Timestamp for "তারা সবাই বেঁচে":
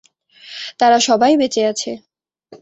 0.79-1.61